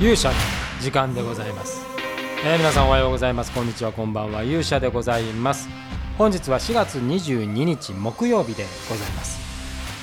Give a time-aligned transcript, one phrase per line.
[0.00, 0.34] 勇者の
[0.80, 1.82] 時間でございます、
[2.42, 3.52] えー皆さんおはようございます。
[3.52, 4.42] こんにちはこんばんは。
[4.42, 5.68] 勇者でございます。
[6.16, 9.38] 本日は4月22日木曜日でございます、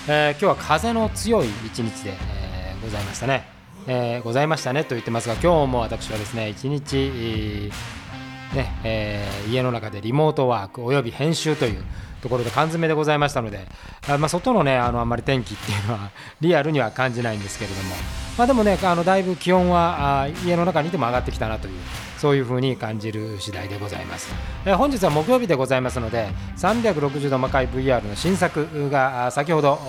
[0.08, 3.48] えー今日は風の強い一日で、えーございましたね、
[3.88, 11.84] えーございましたねと言ってますが今日も私はですね一日、えーねえー家の中でリモートワークおよび編集という
[12.22, 13.68] ところで缶詰でございましたので、
[14.08, 17.96] あまあ、外のねあのあんまり天気っていうのはリアルには感じないんですけれども、
[18.38, 21.74] まあ、でもねあのだいぶ気温はあ家の中にいても上がってきたなという
[22.20, 24.34] そういうふうに感じる次第でございます、
[24.66, 29.80] えー本日は木曜日でございますので360度魔界 VR の新作が先ほど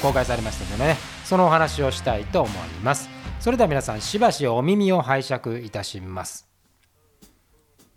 [0.00, 3.08] 公開されましたのでねそのお話をしたいと思います。
[3.40, 6.48] それでは皆さんしばしお耳を拝借いたします。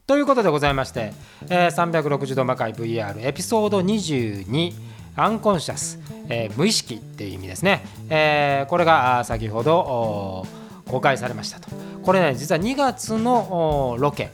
[0.05, 1.13] ということでございまして、
[1.49, 4.73] えー360度魔界 VR エピソード22
[5.17, 5.99] アンコンシャス、
[6.29, 10.45] えー無意識っていう意味ですね、えーこれが先ほど
[10.87, 11.69] 公開されましたと。
[12.03, 14.31] これね実は2月のロケ、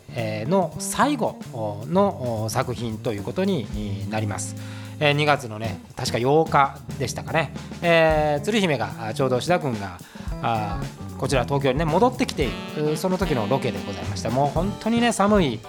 [0.48, 1.40] の最後
[1.88, 4.56] の作品ということになります。
[5.00, 9.98] 2月のね確か8日でしたかね、えー鶴姫がちょうど志田君が
[10.44, 10.82] あ
[11.18, 14.30] こちら東京にね戻ってきているその時のロケでございました。
[14.30, 15.60] もう本当にね寒い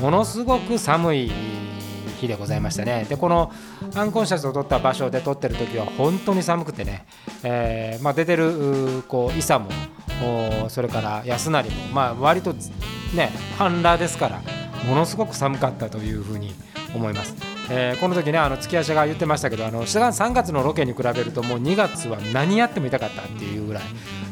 [0.00, 1.32] ものすごく寒い
[2.22, 3.06] 日でございましたね。
[3.08, 3.52] でこの
[3.94, 7.04] アンコンシャスを撮った場所で撮ってる時は本当に寒くてね、
[7.42, 9.68] えーまあ、出てるこうイサも
[10.68, 12.54] それから安成もまあ割と
[13.14, 14.40] ね半裸ですから
[14.88, 16.54] ものすごく寒かったというふうに
[16.94, 17.34] 思います。
[17.70, 23.82] えーこの時ねあの月足が言ってましたけどあの3月のロケに比べるともう2月は何やっても痛かったっていうぐらい、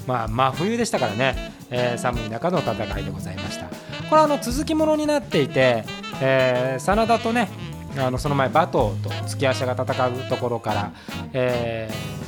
[0.07, 3.67] まあ、真冬でしたからね、えー寒い中の戦いでございました。
[3.67, 3.73] こ
[4.13, 5.85] れはあの続きものになっていて、
[6.21, 7.49] えー真田とね
[7.97, 10.93] あのその前馬頭と月足が戦うところから、
[11.33, 12.21] えー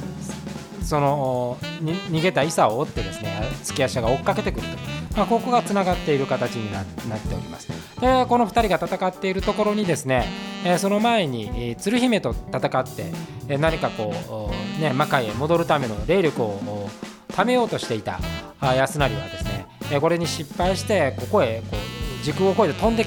[0.83, 4.77] その逃げたイサを追ってですね月足が追っかけてくると、
[5.17, 7.69] まあ、ここがつながっている形になっております。
[8.01, 10.27] でこの2人が戦っているところにですね、
[10.65, 13.07] えーその前に、えー鶴姫と戦って、
[13.49, 16.89] えー何かこう、ね、魔界へ戻るための霊力を
[17.29, 18.19] 貯めようとしていた
[18.61, 23.07] 安成はですね、えーこれに失敗してここへこう時空を越えて飛んで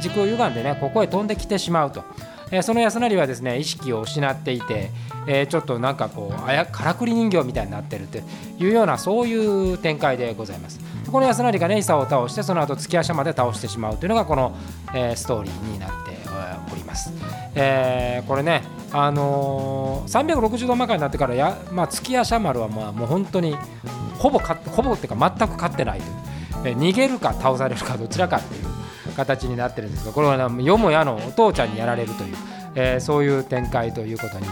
[0.00, 2.04] 時空を歪んでねここへ飛んできてしまうと。
[2.52, 4.90] えその安成はですね意識を失っていて、
[5.26, 10.80] えちょっとなんかこうあやからくり人形みたいになってるというようなそういう展開でございます。
[11.10, 14.56] この安成がねイサを倒してその後月足まで倒してしまうというのがこの、
[14.92, 16.16] えストーリーになって
[16.72, 17.12] おります。
[17.54, 18.62] えーこれね
[18.92, 23.56] あのー360度魔界になってからや、まあ、月足丸はまあもう本当に
[24.18, 28.69] ほぼ勝ってほぼっていうか全く勝ってないという、え逃げるか倒されるかどちらかっていう
[29.24, 32.36] 形になってるんですがこれは、よもやのお父ちゃんにやられるという、
[32.74, 34.46] えーそういう展開ということに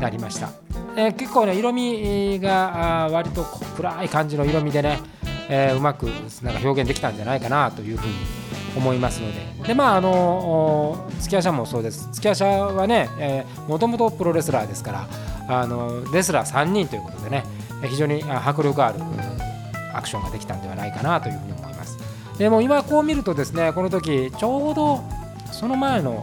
[0.00, 0.50] なりました、
[0.96, 3.44] えー結構ね色味があ割と
[3.76, 4.98] 暗い感じの色味でね、
[5.48, 6.04] えーうまく
[6.42, 8.14] なんか表現できたんじゃないかなというふうに
[8.76, 9.68] 思いますので。
[9.68, 12.08] でまああのお月足もそうです。
[12.12, 15.06] 月足はねもともとプロレスラーですから
[15.48, 17.44] あのレスラー3人ということでね
[17.88, 19.00] 非常に迫力ある
[19.94, 21.57] アクションができたんではないかなというふうに
[22.38, 25.02] でも今こう見るとですねこの時ちょうど
[25.52, 26.22] その前の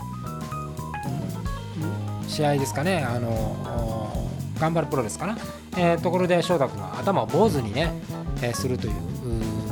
[2.28, 4.28] 試合ですかねあの
[4.60, 5.38] 頑張るプロレスかな、
[5.78, 7.94] えーところで翔太君が頭を坊主にね、
[8.42, 8.94] えーするという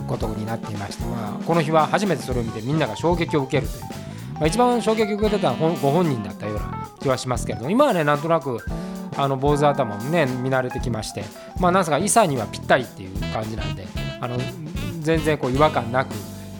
[0.08, 3.84] ことになっていまして、まあ、この日は初めてそれを見てみんなが衝撃を受けるという、
[4.34, 8.60] まあ、一番衝撃を受けてたのはご本人だったような気はしますけれども今はねなんとなく
[9.16, 11.24] あの坊主頭もね見慣れてきまして
[11.60, 13.86] まあなんすかイサにはぴったりっていう感じなんで
[14.20, 14.38] あの
[15.00, 16.14] 全然こう違和感なく、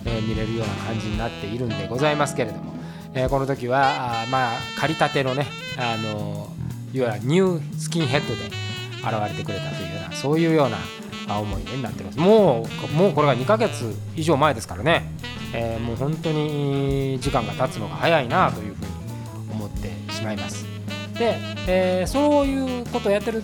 [0.06, 2.74] え見れるような感じになっているんでございますけれども、
[3.14, 5.48] えこの時はあまあ借りたてのね
[5.78, 6.50] あの
[6.94, 12.20] いわゆるニュースキンヘッドで現れてくれたというようなそういうような思い出になってます。
[12.20, 15.12] もうもうこれが2ヶ月以上前ですからね、
[15.54, 18.92] えーもう本当に時間が経つのが早いなというふうに
[19.52, 20.66] 思ってしまいます。
[21.18, 21.38] で、
[21.68, 23.44] えーそういうことをやってる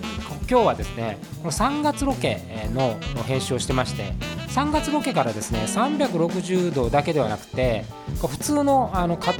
[0.49, 2.41] 今日はですねこの3月ロケ
[2.73, 4.13] の編集をしてまして
[4.49, 7.85] 3月ロケからですね360度だけではなくて
[8.19, 9.33] 普通のあのカ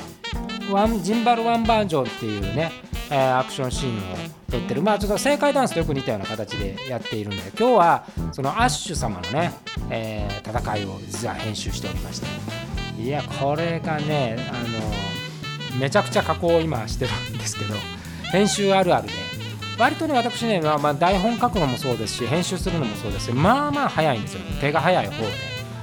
[0.71, 2.71] ワンジンバルワンバージョンっていうね、
[3.09, 4.15] えーアクションシーンを
[4.51, 4.83] 撮ってる。
[4.83, 9.51] まあちょっと正解ダンスとよく似たような形でやっているんで今日はそのアッシュ様のね、
[9.89, 12.27] えー戦いを実は編集しておりまして。
[13.01, 14.53] いやこれがねあ
[15.73, 17.73] のめちゃくちゃ加工を今してるんですけど
[18.31, 19.13] 編集あるあるで
[19.79, 23.31] 割とね私ね、まあ、まあ台本書くのもそうですし編集するのもそうです。
[23.31, 24.41] まあまあ早いんですよ。
[24.59, 25.29] 手が早い方で。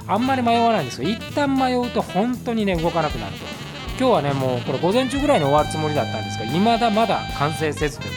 [0.07, 1.09] あんまり迷わないんですよ。
[1.09, 3.45] 一旦迷うと本当にね動かなくなると。
[3.99, 8.17] 今日はねもうこれ午前中ぐらいに終わるつもりだったんですが未だまだ完成せずというこ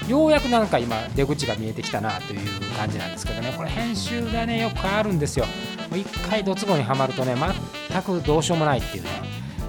[0.00, 2.40] とでようやくなんか今出口が見えてきたなという
[2.76, 3.54] 感じなんですけどね。
[3.56, 5.46] これ編集がねよくあるんですよ。
[5.88, 7.36] もう一回ドツボにはまるとね
[7.90, 9.10] 全くどうしようもないっていうね、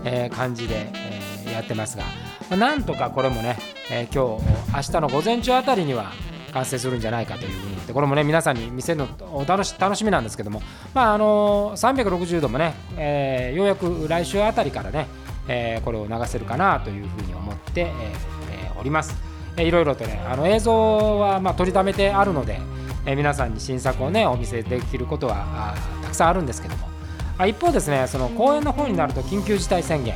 [0.03, 2.03] えー、感じで、えー、やってますが、
[2.50, 3.57] まあ、なんとかこれもね、
[3.89, 4.44] えー、今日
[4.74, 6.12] 明日の午前中あたりには
[6.53, 10.62] 完成するんじゃないかというふうにでこれもね皆さんに見せるのお楽し楽しみなんですけども
[10.94, 15.07] まああの360度もね、えー、ようやく来週あたりからね、
[15.47, 19.15] えー、これを流せるかなというふうに思って、えー、おります、
[19.57, 22.59] えー、いろいろとねあの映像はまあ取りためてあるので、
[23.06, 26.94] えー、皆さんに新作をねお見せできることはたくさんあるんですけども。
[27.36, 30.15] あ一方ですねその公演の方になると緊急事態宣言、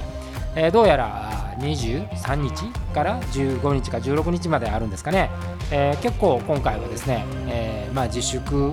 [0.55, 5.30] えー、どうやら23日から15日か16日まであるんですかね、
[5.71, 8.71] えー、結構今回はですね、えー、まあ、自粛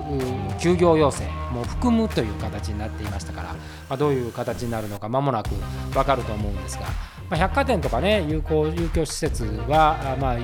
[0.61, 3.59] 休業要請も含むという形になっていましたから、ま
[3.91, 5.51] あ、どういう形になるのか間もなく
[5.93, 6.91] 分かると思うんですが、ま
[7.33, 10.37] あ、百貨店とかね有効有効施設は、ま、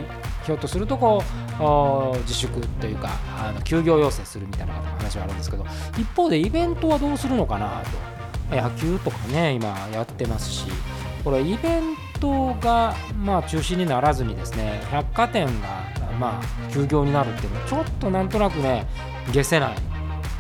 [0.45, 1.23] ひょっとするとこ
[2.15, 5.67] う自粛というかあの休業要請するみたいな話はあるんですけど
[5.99, 8.21] 一方でイベントはどうするのかなと。
[8.57, 10.67] 野球とかね今やってますし
[11.23, 15.69] これイベントがまあ中止にならずにですね百貨店が
[16.19, 18.87] まあ休業になるっていうのはちょっとなんとなくね
[19.29, 19.77] 消せない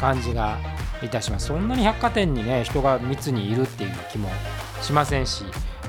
[0.01, 0.59] 感じが
[1.03, 1.47] いたします。
[1.47, 4.29] そんなに百貨店にね人が密にいるっていう気も
[4.83, 5.45] しませんし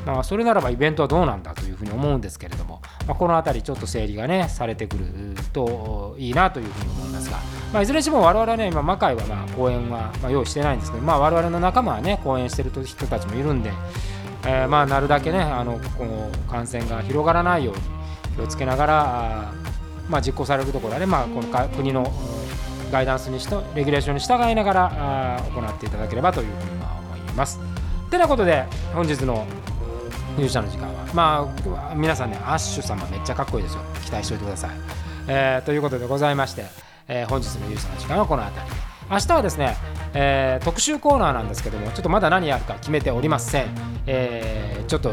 [0.06, 5.06] まあ、それならばイベントはどうなんだというふうに思うんですけれども、まあ、この辺りちょっと整理がねされてくる
[5.54, 7.38] といいなというふうに思いますが、
[7.72, 13.72] まあ、いずれにしても我々はね今魔界はまあ公演はま用意してないんですけど、まあ、我々の仲間はね公演してる人たちもいるんで、
[14.46, 17.82] えー、まあなるだけねあのこの感染が広がらないように
[18.36, 19.54] 気をつけながら
[20.12, 22.12] まあ、実行されるところはね、まあ、この国の
[22.92, 27.60] ガイダンスにしとレギュレーションに従いながらあ行っていただければというふうに思います。
[28.10, 29.48] てなことで本日の
[30.36, 31.54] 勇者の時間はま
[31.92, 34.72] あ皆さんねアッシュ様めっちゃかっこいいですよ期待しておいてください。
[35.28, 36.66] えー、ということでございまして、
[37.08, 39.76] えー、本日の勇者の時間はこの辺りで明日はですね、
[40.14, 43.68] えー、特集コーナーなんですけどもちょっとまだ何やるか決めておりません、
[44.08, 45.10] えー、ちょっと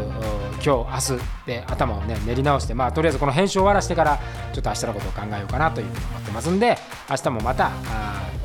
[0.65, 4.21] 今日明日で頭をね練り直してまあとりあえずこの編集を終わらせてから
[4.53, 6.79] ちょっと明日のことを考えようかなというふうに思ってますんで
[7.11, 7.73] 明日もまた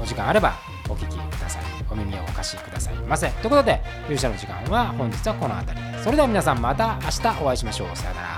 [0.01, 0.55] お時間あれば
[0.89, 1.63] お聞きください。
[1.91, 3.29] お耳をお貸しくださいませ。
[3.29, 5.91] ということで勇者の時間は本日はこの辺り。
[5.91, 7.95] でそれでは皆さんまた明日お会いしましょう。
[7.95, 8.32] さよなら。